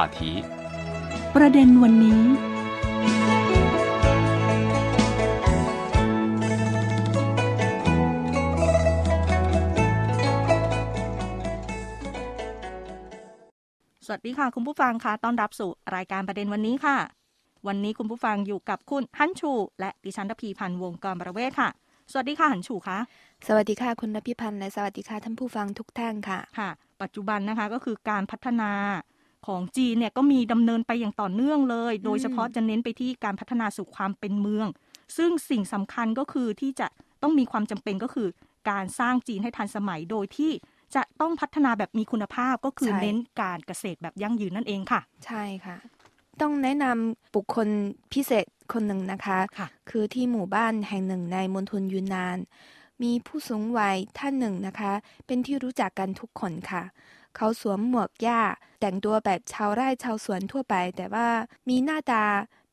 [0.00, 0.20] 话题
[1.36, 2.22] ประเด็นวันนี้
[14.06, 16.98] สวัสดีค่ะ คุณผู้ฟังค่ะต้อนรับสู่รายการประเด็นวันนี้ค่ะ
[17.66, 21.68] วันนี้คุณผู้ฟังอยู่กับคุณฮันชู และดิฉันทพีพันธ์วงกรประเวศค่ะ
[22.12, 22.98] สวัสดีค่ะฮันชูคะ
[23.46, 26.70] สวัสดีค่ะคุณรพิพันธ์และสวัสดีค่ะท่านผู้ฟังทุกท่านค่ะ ค่ะ
[27.02, 28.70] ปัจจุบันนะคะก็คือการพัฒนา
[29.46, 34.66] ของจีนเนี่ยก็มีดำเนินไปอย่างต่อเนื่องเลย โดยเฉพาะจะเน้นไปที่การพัฒนาสู่ความเป็นเมือง
[35.16, 36.86] ซึ่งสิ่งสำคัญก็คือที่จะ
[37.22, 38.28] ต้องมีความจำเป็นก็คือ
[38.70, 40.52] การสร้างจีนให้ทันสมัยโดยที่
[40.94, 45.76] จะต้องพัฒนาแบบมีคุณภาพก็คือใช่เน้นการเกษตรแบบยั่งยืนนั่นเองค่ะ ใช่ค่ะ
[46.40, 47.68] ต้องแนะนำบุคคล
[48.12, 52.38] พิเศษคนหนึ่งนะคะค่ะคือที่หมู่บ้านแห่งหนึ่งในมณฑลยูนนาน
[53.02, 54.92] มีผู้สูงวัยท่านหนึ่งนะคะ
[55.26, 58.40] เป็นที่รู้จักกันทุกคนค่ะเขาสวมหมวกหญ้า
[58.80, 61.26] แต่งตัวแบบชาวไร่ชาวสวนทั่วไป แต่ว่า
[61.68, 62.24] มีหน้าตา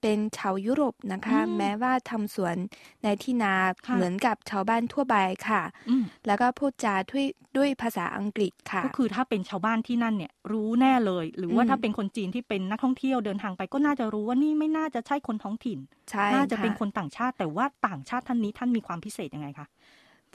[0.02, 2.55] เป็นชาวยุโรปนะคะอืมแม้ว่าทำสวน
[3.03, 3.53] ในที่นา
[3.88, 5.16] ค่ะเหมือนกับชาวบ้านทั่วไป
[5.47, 7.25] ค่ะอืมแล้วก็พูดจาด้วย
[7.58, 19.67] ด้วยภาษาอังกฤษค่ะ ก็คือถ้าเป็นชาวบ้านที่นั่นเนี่ยรู้แน่เลย หรือว่าอืมถ้าเป็นคนจีนที่เป็นนักท่องเที่ยวเดินทางไปก็น่าจะรู้ว่านี่ไม่น่าจะใช่คนท้องถิ่นใช่น่าจะเป็นค่ะคนต่างชาติ แต่ว่าต่างชาติท่านนี้ท่านมีความพิเศษยังไงคะ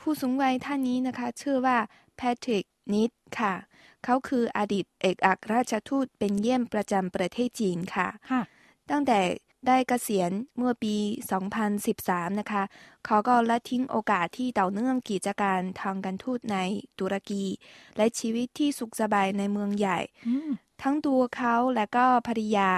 [0.00, 1.76] ผู้สูงวัยท่านนี้นะคะ ชื่อว่า
[2.16, 2.64] แพทริก
[2.94, 3.54] นิดค่ะ
[4.04, 8.42] เขาคืออดีตเอกอัครราชทูตเป็นเยี่ยมประจำประเทศจีนค่ะค่ะ
[8.90, 9.18] ตั้งแต่
[9.66, 10.94] ได้เกษียณเมื่อปี
[11.68, 12.62] 2013 นะคะ
[13.06, 16.56] เขาก็ละทิ้งโอกาสที่ต่อเนื่องกิจการทางการทูตใน
[16.98, 17.44] ตุรกี
[17.96, 20.50] และชีวิตที่สุขสบายในเมืองใหญ่อืม
[20.82, 22.70] ทั้งตัวเขาและก็ภรรยา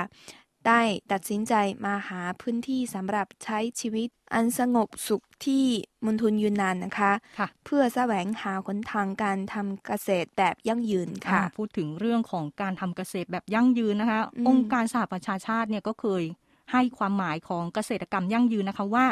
[0.67, 0.80] ได้
[1.13, 1.55] ตัดสินใจ
[1.85, 5.64] มาหาพื้นที่สำหรับใช้ชีวิต อันสงบสุขที่
[6.05, 16.23] มณฑลยูนนานนะคะค่ะเพื่อแสวงหาหนทางการทำเกษตรแบบยั่งยืนค่ะอ่าพูดถึงเรื่องของการทำเกษตรแบบยั่งยืนนะคะอืมองค์การสหประชาชาติเนี่ยก็เคย
[16.73, 19.07] ให้ความหมายของเกษตรกรรมยั่งยืนนะคะว่า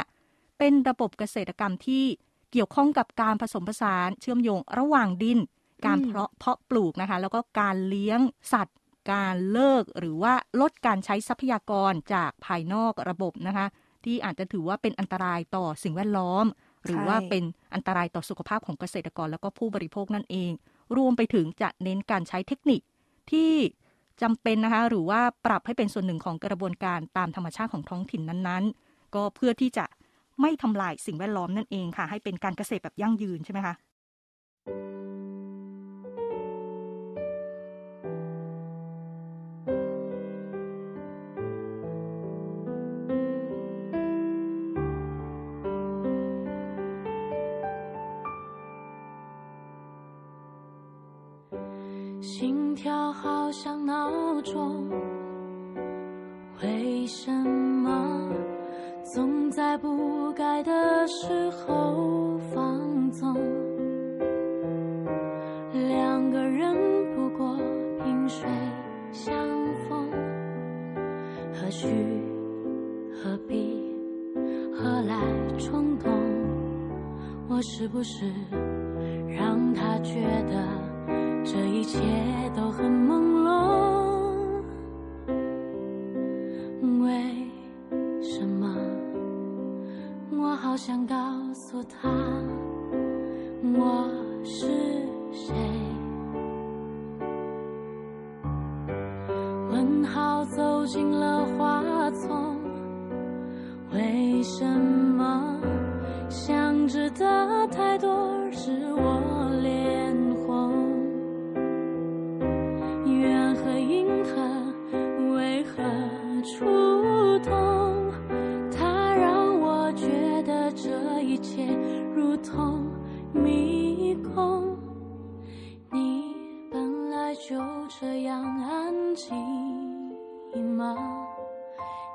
[0.58, 2.04] เป็นระบบเกษตรกรรมที่
[2.52, 5.38] เกี่ยวข้องกับการผสมผสานเชื่อมโยงระหว่างดิน
[5.86, 8.20] การเพาะเพาะปลูกนะคะ แล้วก็การเลี้ยง
[8.52, 8.76] สัตว์
[9.10, 13.66] การเลิกหรือว่าลดการใช้ทรัพยากรจากภายนอกระบบนะคะ
[14.04, 16.44] ที่อาจจะถือว่าเป็นอันตรายต่อสิ่งแวดล้อม
[16.84, 20.52] หรือว่าเป็นอันตรายต่อสุขภาพของเกษตรกรแล้วก็ผู้บริโภคนั่นเอง
[20.96, 22.80] รวมไปถึงจะเน้นการใช้เทคนิค
[23.30, 23.52] ที่
[24.22, 29.84] จำเป็นนะคะหรือว่าปรับให้เป็นส่วนหนึ่งของกระบวนการตามธรรมชาติของท้องถิ่นนั้นๆ ก็เพื่อที่จะ
[30.40, 33.74] ไม่ทำลายสิ่งแวดล้อมนั่นเองค่ะ ให้เป็นการเกษตรแบบยั่งยืนใช่ไหมคะ
[52.82, 54.10] 跳好像闹
[54.42, 54.90] 钟，
[56.64, 58.28] 为什么
[59.14, 63.36] 总在不该的时候放纵？
[65.72, 66.74] 两个人
[67.14, 67.56] 不过
[68.02, 68.50] 萍水
[69.12, 69.32] 相
[69.88, 70.10] 逢，
[71.52, 71.86] 何须
[73.12, 73.94] 何必
[74.74, 75.14] 何来
[75.56, 76.10] 冲动？
[77.48, 78.28] 我是不是
[79.28, 80.20] 让他觉
[80.50, 80.71] 得？
[90.84, 91.21] 想告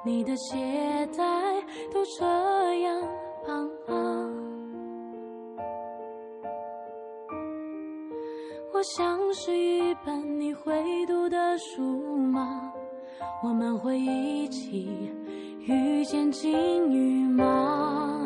[0.07, 0.55] 你的鞋
[1.17, 1.21] 带
[1.93, 2.23] 都这
[2.79, 3.01] 样
[3.45, 4.31] 绑吗？
[8.73, 10.71] 我像是一本你会
[11.07, 12.71] 读的书吗？
[13.43, 15.11] 我们会一起
[15.59, 18.23] 遇见金鱼吗？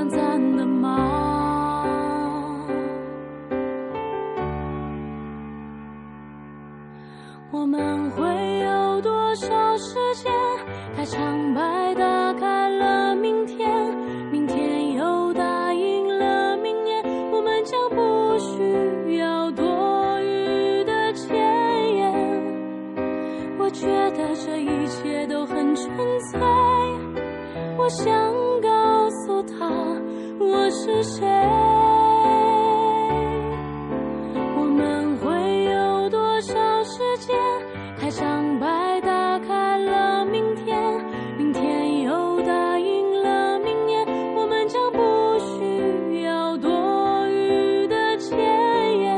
[0.00, 1.84] 短暂的吗？
[7.50, 8.24] 我们会
[8.60, 10.32] 有多少时间
[10.96, 13.68] 太苍白打开了明天？
[14.32, 21.36] 明天又答应了明年我们将不需要多余的前
[21.94, 22.10] 言。
[23.58, 25.94] 我觉得这一切都很纯
[26.30, 26.40] 粹
[27.76, 28.10] 我想
[30.90, 31.26] 是谁。
[34.56, 36.52] 我们会有多少
[36.82, 37.36] 时间？
[37.98, 40.76] 开场白打开了明天，
[41.38, 44.04] 明天又答应了明年，
[44.34, 44.98] 我们将不
[45.38, 48.36] 需要多余的前
[48.98, 49.16] 言。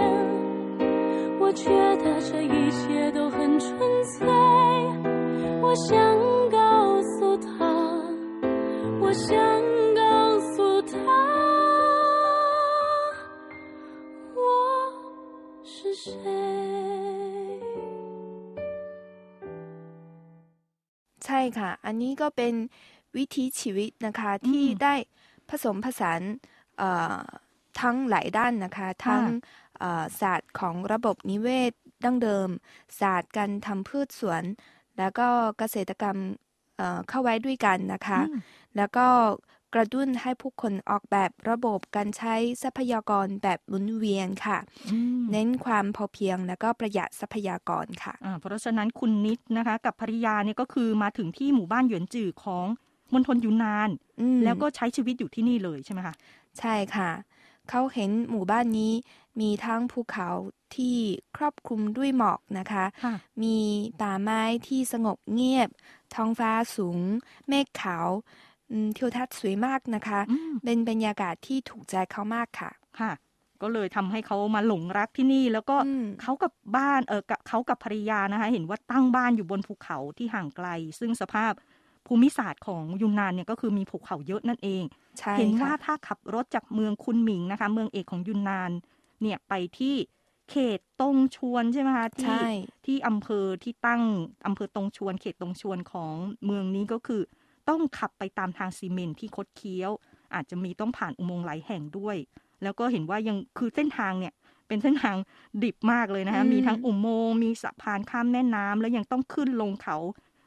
[1.41, 4.29] 我觉得这一切都很纯粹，
[5.63, 5.97] 我想
[21.59, 22.55] ค่ะ อันนี้ก็เป็น
[23.17, 24.95] วิถีชีวิตนะคะที่อืมได้
[25.49, 26.21] ผสมผสาน
[26.79, 27.19] เอ่อ
[27.81, 29.23] ทั้งหลายด้านนะคะ ทั้ง
[29.79, 31.73] เอ่อศาสตร์ของระบบนิเวศ
[32.05, 32.49] ดั้งเดิม
[33.01, 34.45] ศาสตร์การทำพืชสวน
[34.99, 35.29] แล้วก็
[35.59, 36.17] เกษตรกรรม
[36.77, 38.33] เอ่อเข้าไว้ด้วยกันนะคะอืม
[38.77, 39.07] แล้วก็
[39.75, 44.59] กระตุ้นให้ผู้คนออกแบบระบบการใช้ทรัพยากรแบบหมุนเวียนค่ะ
[44.93, 52.67] อืมเน้นความพอเพียงแล้วก็ประหยัดทรัพยากรค่ะอ่าเพราะฉะนั้นคุณนิดนะคะกับภริยาเนี่ยก็คือมาถึงที่หมู่บ้านหยวนจือของ
[53.13, 53.91] มณฑลยูนนาน
[54.21, 56.15] อืมแล้วก็ใช้ชีวิตอยู่ที่นี่เลยใช่ไหมคะ
[56.59, 57.11] ใช่ค่ะ
[57.71, 58.93] เขาเห็นหมู่บ้านนี้
[59.41, 60.29] มีทั้งภูเขา
[60.77, 60.97] ที่
[61.37, 63.57] ครอบคลุมด้วยหมอกนะคะค่ะมี
[64.01, 65.69] ป่าไม้ที่สงบเงียบ
[66.15, 66.99] ท้องฟ้าสูง
[67.49, 68.15] เมฆขาวอื
[68.52, 68.52] ม
[68.97, 73.13] ทิวทัศน์สวยมากนะคะอืมเป็นบรรยากาศที่ถูกใจเขามากค่ะค่ะ
[73.63, 81.53] ก็เลยทำให้เขามาหลงรักที่นี่ แล้วก็อืมเขากับบ้านเออกับเขากับภรรยานะคะ เห็นว่าตั้งบ้านอยู่บนภูเขาที่ห่างไกล ซึ่งสภาพ
[82.07, 84.85] ภูมิศาสตร์ของยูนนานเนี่ยก็คือมีภูเขาเยอะนั่นเอง
[85.19, 88.71] ใช่เห็นว่าค่ะถ้าขับรถจากเมืองคุนหมิงนะคะ เมืองเอกของยุนนาน
[89.23, 89.95] เนี่ยไปที่
[90.51, 92.45] เขตตงชวนใช่ไหมคะที่ใช่
[92.87, 94.03] ที่อำเภอที่ตั้ง
[94.47, 96.15] อำเภอตงชวน เขตตงชวนของ
[96.47, 97.23] เมืองนี้ก็คือ
[97.69, 99.91] ต้องขับไปตามทางซีเมนต์ที่คดเคี้ยว
[100.35, 102.17] อาจจะมีต้องผ่านอุโมงค์หลายแห่งด้วย
[102.63, 104.33] แล้วก็เห็นว่ายังคือเส้นทางเนี่ย
[104.69, 105.17] เป็นเส้นทาง
[105.63, 109.97] ดิบมากเลยนะคะอืมมีทั้งอุโมงค์มีสะพานข้ามแม่น้ำแล้วยังต้องขึ้นลงเขา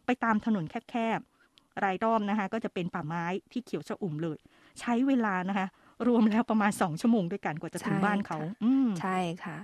[0.05, 4.37] ไปตามถนนแคบๆรายรอบนะคะก็จะเป็นป่าไม้ที่เขียวชอุ่มเลย
[4.79, 5.67] ใช้เวลานะคะ
[6.07, 9.57] รวมแล้วประมาณสองชั่วโมงด้วยกันกว่าจะถึงใช่บ้านเขาค่ะอืมใช่ค่ะ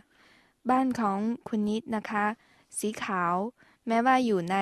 [0.69, 2.25] บ้านของคุณนิดนะคะ
[2.79, 3.35] สีขาว
[3.87, 4.57] แม้ว่าอยู่ใน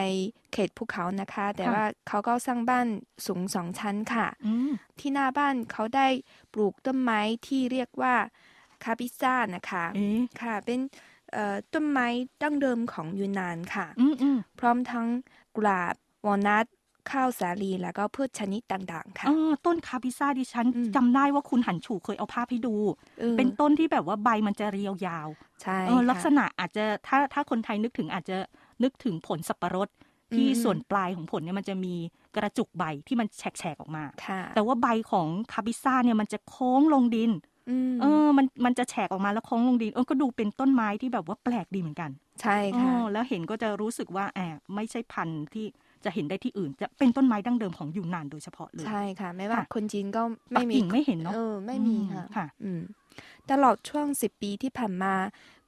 [0.53, 2.87] เขตภูเขานะคะ แต่ค่ะว่าเขาก็สร้างบ้าน
[3.25, 6.07] สูงสองชั้นค่ะอืมที่หน้าบ้านเขาได้
[6.53, 8.15] ปลูกต้นไม้ที่เรียกว่า
[8.83, 10.79] คาปิซ่านะคะเอ๊ะค่ะ เป็น
[11.33, 12.07] เอ่อต้นไม้
[12.41, 15.07] ดั้งเดิมของยูนนานค่ะอืมอืมพร้อมทั้ง
[15.55, 15.95] กุหลาบ
[16.25, 16.65] วอลนัท
[17.11, 22.75] ข้าวสาลีแล้วก็พืชชนิดต่างๆ ค่ะอ๋อต้นคาปิซ่าดิฉันอืมจำได้ว่าคุณหันฉูเคยเอาภาพให้ดู
[23.21, 25.27] ออเป็นต้นที่แบบว่าใบมันจะเรียวยาว
[25.61, 28.37] ใช่เออค่ะลักษณะอาจจะถ้าถ้าคนไทยนึกถึงอาจจะ
[28.83, 29.89] นึกถึงผลสับปะรด
[30.35, 31.95] ที่อืมส่วนปลายของผลเนี่ยมันจะมี
[32.35, 37.31] กระจุกใบที่มันแฉกๆออกมาค่ะแต่ว่าใบของคาปิซ่าเนี่ยมันจะโค้งลงดิน
[37.93, 45.65] มเออ มันมันจะแฉกออกมาแล้วโค้งลงดินเออก็ดูเป็นต้นไม้ที่แบบว่าแปลกดีเหมือนกัน ใช่อ๋ค่ะอแล้วเห็นก็จะรู้สึกว่าแอบไม่ใช่พันธุ์ที่
[46.05, 50.21] จะเห็นได้ที่อื่น จะเป็นต้นไม้ดั้งเดิมของยูนนานโดยเฉพาะเลย ใช่ค่ะ ไม่ว่าค่ะคนจีนก็
[50.51, 52.81] ปัไม่กมีกิ่งไม่เห็นเนาะเออไม่มีอืค่ะค่ะอืม
[53.51, 55.13] ตลอดช่วงสิบปีที่ผ่านมา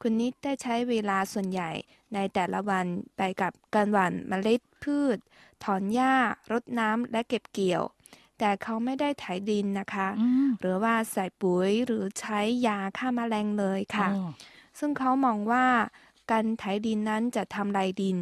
[0.01, 1.71] คุณนิดได้ใช้เวลาส่วนใหญ่
[2.13, 2.85] ในแต่ละวัน
[3.17, 5.17] ไปกับการหว่านเมล็ดพืช
[5.63, 6.15] ถอนหญ้า
[6.51, 7.83] รดน้ำและเก็บเกี่ยว
[8.39, 14.29] แต่เขาไม่ได้ไถดินนะคะอืมหรือว่าใส่ปุ๋ยหรือใช้ยาฆ่าแมลงเลยค่ะอ๋อ
[14.79, 15.65] ซึ่งเขามองว่า
[16.31, 18.17] การไถดินนั้นจะทำลายดิน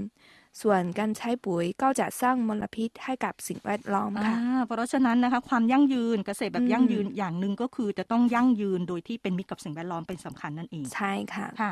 [0.61, 11.71] ส่วนการใช้ปุ๋ยก็จะสร้างมลพิษให้กับสิ่งแวดล้อมค่ะอ่าเพราะฉะนั้นนะคะความยั่งยืนเกษตรแบบอืมยั่งยืนอย่างหนึ่งก็คือจะต้องยั่งยืนโดยที่เป็นมิตรกับสิ่งแวดล้อมเป็นสำคัญนั่นเอง ใช่ค่ะค่ะ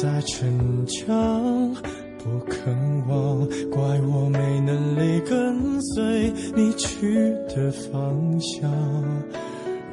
[0.00, 1.74] 在逞强，
[2.16, 2.74] 不肯
[3.06, 8.70] 忘，怪我没能力跟随你去的方向。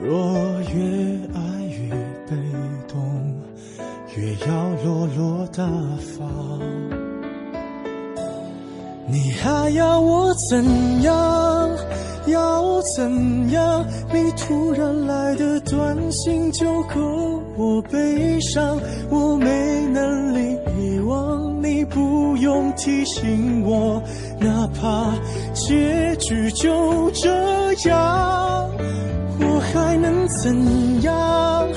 [0.02, 0.34] 若
[0.74, 1.90] 越爱越
[2.26, 2.38] 被
[2.88, 3.36] 动，
[4.16, 5.68] 越要落落大
[6.18, 6.62] 方。
[9.10, 11.70] 你还要我怎样？
[12.28, 13.86] 要怎样？
[14.14, 18.80] 你突然来的短信就够我悲伤，
[19.10, 24.02] 我没能力遗忘，你不用提醒我，
[24.40, 25.14] 哪怕
[25.54, 27.30] 结局就这
[27.90, 28.70] 样，
[29.40, 31.68] 我还能怎样？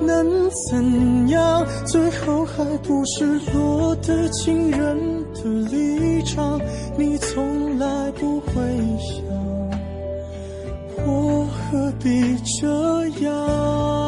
[0.00, 1.66] 能怎样？
[1.84, 4.96] 最后还不是落得情人
[5.34, 6.58] 的立场，
[6.96, 8.52] 你从来不会，
[11.70, 14.07] 何必这样？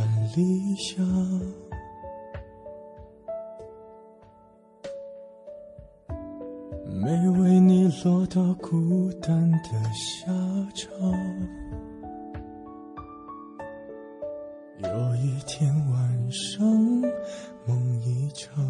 [0.00, 1.06] 还算理想。
[7.02, 10.32] 没为你落到孤单的下
[10.74, 10.90] 场。
[14.82, 16.66] 有一天晚上，
[17.66, 18.64] 梦一场，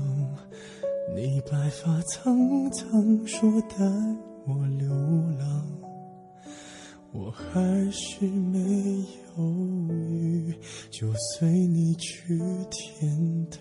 [1.14, 2.36] 你白发苍
[2.72, 3.76] 苍，说带
[4.46, 4.88] 我流
[5.38, 5.64] 浪，
[7.17, 7.41] 我还
[7.91, 8.57] 是没
[9.27, 9.29] 犹
[9.89, 10.53] 豫，
[10.91, 12.37] 就随你去
[12.71, 13.59] 天堂。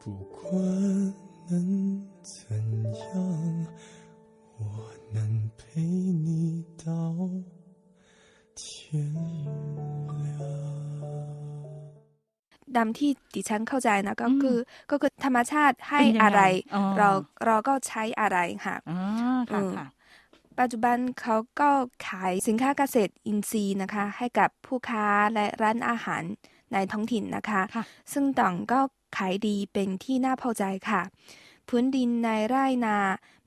[0.00, 0.04] 不
[0.34, 0.40] 管
[1.48, 1.52] 能
[2.22, 2.38] 怎
[3.04, 3.66] 样，
[4.58, 4.62] 我
[5.12, 6.86] 能陪你到
[8.56, 9.04] 天
[10.24, 10.26] 亮。
[12.76, 14.56] ดำที่ดิฉันเข้าใจนะก็คือ
[14.90, 16.42] ก็คือธรรมชาติให้ เป็นยังไง อะไร
[16.74, 17.10] อ๋อ เรา
[17.46, 19.00] เราก็ใช้อะไรค่ะ อ่า
[19.52, 19.86] ค่ะ อืม ค่ะ
[20.59, 21.69] ปัจจุบันเขาก็
[22.07, 26.23] ขายสินค้าเกษตรอินทรีย์นะคะ ให้กับผู้ค้าและร้านอาหาร
[26.73, 27.83] ในท้องถิ่นนะคะค่ะ
[28.13, 28.79] ซึ่งต่างก็
[29.17, 31.01] ขายดีเป็นที่น่าพอใจค่ะ
[31.67, 32.97] พื้นดินในไร่นา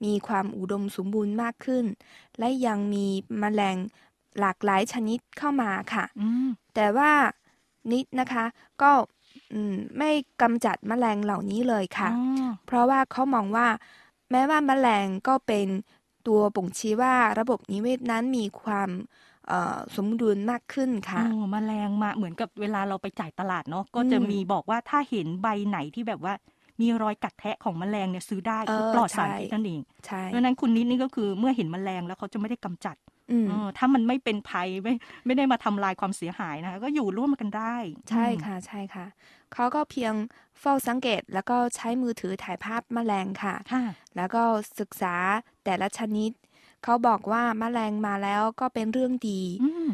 [0.05, 1.85] มีความอุดมสมบูรณ์มากขึ้น
[2.39, 3.07] และยังมี
[3.41, 3.77] แมลง
[4.41, 7.11] หลากหลายชนิดเข้ามาค่ะอืมแต่ว่า
[7.93, 8.45] นิดนะคะ
[8.83, 8.91] ก็
[9.53, 10.11] อืมไม่
[10.43, 13.69] กำจัดแมลงเหล่านี้เลยค่ะอ๋อเพราะว่าเขามองว่า
[14.31, 15.69] แม้ว่าแมลงก็เป็น
[16.27, 18.91] ตัวบ่งชี้ว่าระบบนิเวศนั้นมีความ
[19.49, 26.35] เอ่อสมดุลมากขึ้นค่ะอ๋อแมลงมาเหมือนกับเวลาเราไปจ่ายตลาดเนาะก็จะอืมมีบอกว่าถ้าเห็นใบไหนที่แบบว่า
[26.81, 33.16] มีรอยกัดแทะของแมลงเนี่ยซื้อได้เออคือปลอดสารใช่พิษนั่นเองใช่เพราะฉะนั้นคุณนิดนี่ก็คือเมื่อเห็นแมลงแล้วเขาจะไม่ได้กำจัดอืมเออ
[33.79, 34.95] ถ้ามันไม่เป็นภัยไม่
[35.27, 37.77] ไม่ได้มาทำลายความเสียหายนะคะก็อยู่ร่วมกันได้
[38.11, 39.07] ใช่ค่ะใช่ค่ะ
[39.53, 40.15] เขาก็เพียง
[40.61, 43.85] เฝ้าสังเกตแล้วก็ใช้มือถือถ่ายภาพแมลงค่ะค่ะ
[44.17, 44.43] แล้วก็
[44.81, 45.15] ศึกษา
[45.65, 46.31] แต่ละชนิด
[46.85, 49.89] เขาบอกว่าแมลงมาแล้วก็เป็นเรื่องดีอืม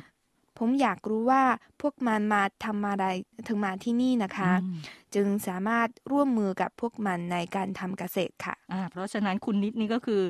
[0.59, 1.43] ผมอยากรู้ว่า
[1.81, 3.05] พวกมันมาทำอะไร
[3.49, 4.79] ถึงมาที่นี่นะคะอืม
[5.15, 10.23] จึงสามารถร่วมมือกับพวกมันในการทำเกษตรค่ะอ่าเพราะฉะนั้นคุณนิดนี่ก็คือ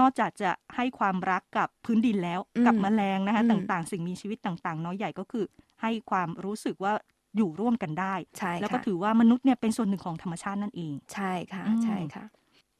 [0.00, 5.44] นอกจากจะให้ความรักกับพื้นดินแล้วอืมกับแมลงนะคะอืมต่างๆ สิ่งมีชีวิตต่างๆ น้อยใหญ่ก็คือ
[5.82, 6.92] ให้ความรู้สึกว่า
[7.36, 12.24] อยู่ร่วมกันได้ใช่แล้วก็ค่ะถือว่ามนุษย์เนี่ยเป็นส่วนหนึ่งของธรรมชาตินั่นเอง ใช่ค่ะอืมใช่ค่ะ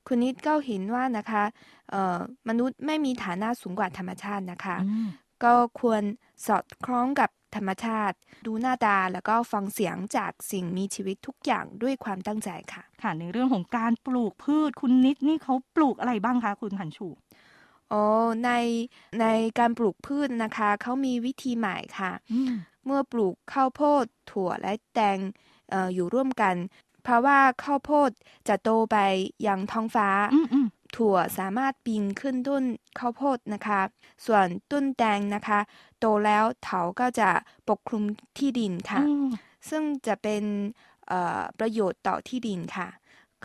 [0.07, 1.45] คุณนิดก็เห็นว่านะคะ
[1.91, 5.09] เอ่อมนุษย์ไม่มีฐานะสูงกว่าธรรมชาตินะคะอืม
[5.45, 6.03] ก็ควร
[6.47, 17.09] สอดคล้องกับ ธรรมชาติ ดูหน้าตาแล้วก็ฟังเสียงจากสิ่งมีชีวิตทุกอย่างด้วยความตั้งใจค่ะ ค่ะในเรื่องของการปลูกพืชคุณนิดนี่เขาปลูกอะไรบ้างคะคุณหันชู
[17.93, 18.03] อ๋อ
[18.45, 18.51] ใน
[19.21, 19.27] ใน
[19.59, 22.53] การปลูกพืชนะคะเขามีวิธีใหม่ค่ะอืม
[22.85, 25.19] เมื่อปลูกข้าวโพดถั่วและแตง
[25.71, 26.55] เอออยู่ร่วมกัน
[27.03, 28.11] เพราะว่าข้าวโพด
[28.49, 28.97] จะโตไป
[29.47, 30.67] ยังท้องฟ้าอืมอืม
[30.97, 32.65] ถั่วสามารถปีนขึ้นต้น
[32.99, 33.81] ข้าวโพดนะคะ
[34.27, 35.61] ส่วนต้นแตงนะคะ
[35.99, 37.29] โตแล้วเถาก็จะ
[37.69, 38.05] ปกคลุม
[38.39, 39.25] ที่ดินค่ะอืม
[39.69, 40.45] ซึ่งจะเป็น
[41.09, 42.89] เอ่อประโยชน์ต่อที่ดินค่ะ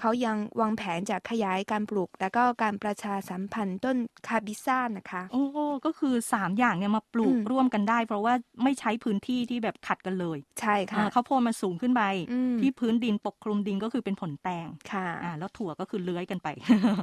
[0.01, 5.43] เขายังวางแผนจะขยายการปลูก และก็การประชาสัมพันธ์ต้นคาบิซ่านะคะโอ้
[5.85, 16.47] ก็คือสามอย่างเนี่ยมาปลูกอืมร่วมกันได้ เพราะว่าไม่ใช้พื้นที่ที่แบบขัดกันเลย ใช่ค่ะอ่าข้าวโพดมันสูงขึ้นไปอืมที่พื้นดินปกคลุมดินก็คือเป็นผลแตงค่ะอ่าแล้วถั่วก็คือเลื้อยกันไป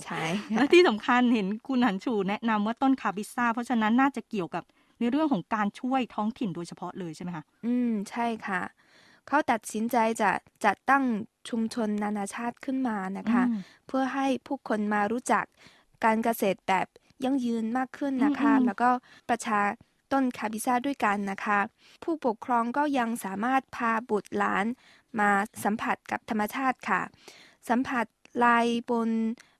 [0.04, 0.22] ใช่
[0.56, 4.64] และที่สำคัญเห็นคุณหันชูแนะนำว่าต้นคาบิซ่า เพราะฉะนั้นน่าจะเกี่ยวกับ
[5.00, 8.60] ในเรื่องของการช่วยท้องถิ่นโดยเฉพาะเลยใช่ไหมคะ อืม ใช่ค่ะ
[9.28, 10.30] เขาตัดสินใจจะ
[10.64, 11.04] จัดตั้ง
[11.48, 15.44] ชุมชนนานาชาติขึ้นมานะคะอืมเพื่อให้ผู้คนมารู้จัก
[16.04, 16.86] การเกษตรแบบ
[17.24, 18.90] ยั่งยืนมากขึ้นนะคะอืมอืมแล้วก็
[19.28, 19.60] ประชา
[20.12, 21.58] ต้นคาบิซ่าด้วยกันนะคะ
[22.02, 24.64] ผู้ปกครองก็ยังสามารถพาบุตรหลาน
[25.20, 25.30] มา
[25.64, 27.00] สัมผัสกับธรรมชาติค่ะ
[27.68, 28.06] สัมผัส
[28.44, 29.10] ลายบน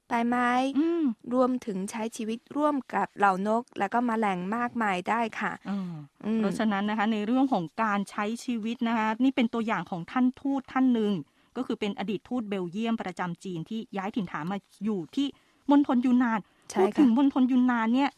[0.08, 5.94] ใบไม้อืมรวมถึงใช้ชีวิตร่วมกับเหล่านก และก็แมลงมากมายได้ค่ะอ่า
[6.24, 11.12] อืมเพราะฉะนั้นนะคะ ในเรื่องของการใช้ชีวิตนะคะ นี่เป็นตัวอย่างของท่านทูตท่านหนึ่ง
[11.56, 15.26] ก็คือเป็นอดีตทูตเบลเยียมประจำจีนที่ย้ายถิ่นฐานมาอยู่ที่
[15.70, 16.40] มณฑลยูนนาน
[16.70, 18.10] ใช่พูดถึค่ะงมณฑลยูนนานเนี่ย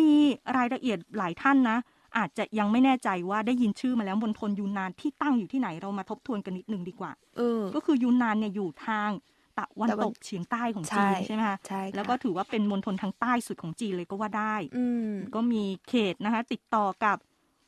[0.00, 0.12] มี
[0.56, 1.78] รายละเอียดหลายท่านนะ
[2.16, 9.10] อาจจะยังไม่แน่ใจว่าได้ยินชื่อมาแล้วมณฑลยูนนานที่ตั้งอยู่ที่ไหนเรามาทบทวนกันนิดนึงดีกว่าเออก็คือยูนนานเนี่ยอยู่ทาง
[9.58, 17.16] ตะวันตะวันตกเฉียงใต้ของใช่จีนใช่ไหมคะใช่ค่ะแล้วก็ถือว่าเป็นมณฑลทางใต้สุดของจีนเลยก็ว่าได้อืมก็มีเขตนะคะ ติดต่อกับ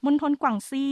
[0.05, 0.87] มณฑลกวางซี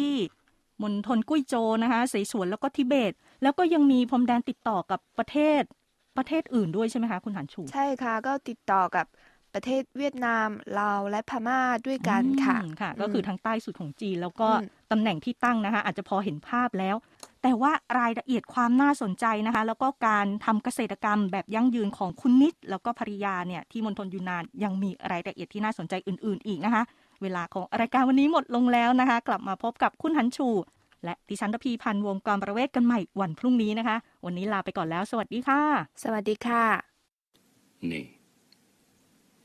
[0.83, 5.63] มณฑลกุ้ยโจวนะคะเสฉวนแล้วก็ทิเบต แล้วก็ยังมีพรมแดนติดต่อกับประเทศ
[6.19, 9.07] ประเทศอื่นด้วยใช่ไหมคะคุณหันชู ใช่ค่ะ ก็ติดต่อกับ
[9.55, 16.97] ประเทศเวียดนามลาวและพม่าด้วยกันค่ะอืมค่ะ ก็คือทางใต้สุดของจีน แล้วก็อืมตำแหน่งที่ตั้งนะคะ อาจจะพอเห็นภาพแล้ว
[17.43, 26.83] แต่ว่ารายละเอียดความน่าสนใจนะคะ แล้วก็การทำเกษตรกรรมแบบยั่งยืนของคุณนิด แล้วก็ภริยาเนี่ยที่มณฑลยูนานยังมีรายละเอียดที่น่าสนใจอื่น ๆ อีกนะคะ
[27.23, 30.49] เวลาของรายการวันนี้หมดลงแล้วนะคะ กลับมาพบกับคุณหันชู
[31.05, 35.63] และดิฉันรพีพันธ์วงกรประเวศกันใหม่วันพรุ่งนี้นะคะ วันนี้ลาไปก่อนแล้ว สวัสดีค่ะ
[36.03, 36.65] สวัสดีค่ะ
[37.91, 37.95] 你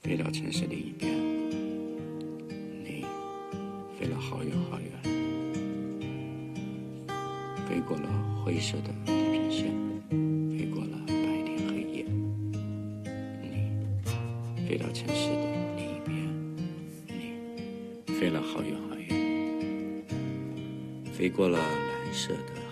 [0.01, 1.01] 飞到城市另一边
[2.85, 2.89] 你
[3.95, 5.22] 飞了好远好远
[7.67, 8.09] 飞过了
[8.43, 9.73] 灰色的地平线，
[10.51, 12.05] 飞过了白天黑夜。
[13.41, 15.43] 你飞到城市的
[15.77, 16.13] 另一边，
[17.07, 20.03] 你飞了好远好远，
[21.13, 22.62] 飞过了蓝色的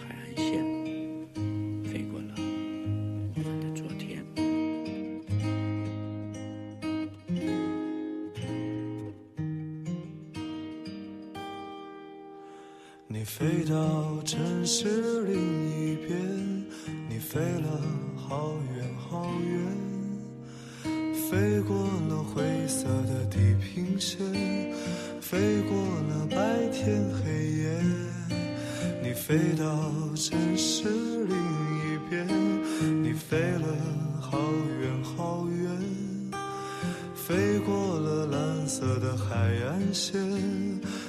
[37.32, 40.20] 飞过了蓝色的海岸线，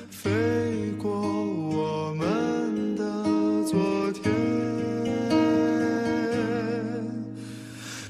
[0.08, 0.30] 飞
[0.96, 3.02] 过我们的
[3.64, 4.32] 昨天。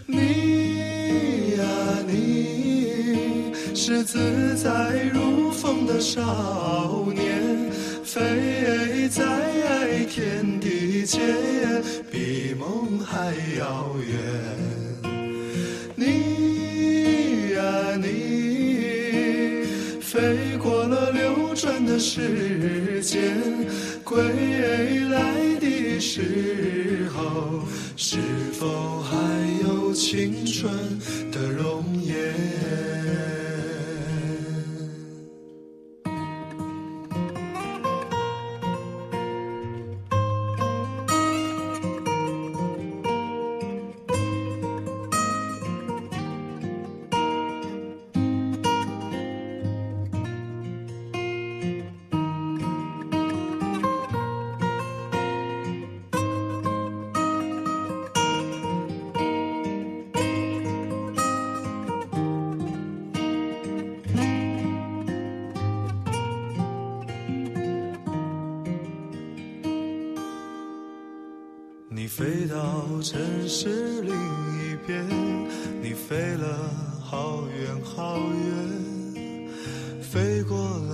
[0.05, 1.65] 你呀
[2.07, 7.71] 你，是自在如风的少年，
[8.05, 11.19] 飞在天地间，
[12.11, 14.42] 比梦还遥远。
[22.03, 23.39] 时间，
[24.03, 24.19] 归
[25.09, 27.63] 来的时候，
[27.97, 28.19] 是
[28.53, 29.17] 否还
[29.63, 30.73] 有青春？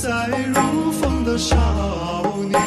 [0.00, 1.54] 在如风的少
[2.48, 2.58] 年，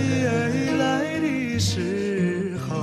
[0.00, 2.82] 你来的时候，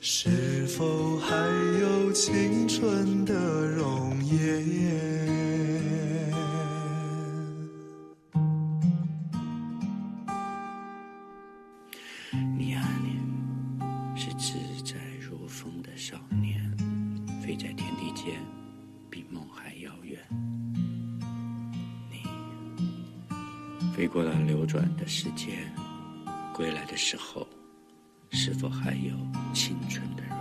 [0.00, 1.36] 是否还
[1.80, 3.34] 有青春的
[3.66, 4.64] 容颜？
[12.56, 13.20] 你啊，你
[14.18, 16.74] 是自在如风的少年，
[17.42, 18.40] 飞在天地间，
[19.10, 20.18] 比梦还遥远。
[22.10, 22.22] 你
[23.94, 24.43] 飞过来。
[24.64, 25.70] 流转的时间，
[26.54, 27.46] 归来的时候，
[28.30, 29.14] 是否还有
[29.52, 30.38] 青春的容